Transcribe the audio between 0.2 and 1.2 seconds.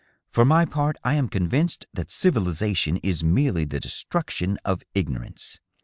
For my part, I